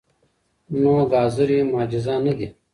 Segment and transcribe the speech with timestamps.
[0.81, 2.47] نو ګازرې معجزه نه دي.